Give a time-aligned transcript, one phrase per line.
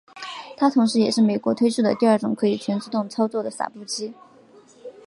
[0.57, 4.11] 它同时也是美国推出的第二种可以全自动操作的洒布器。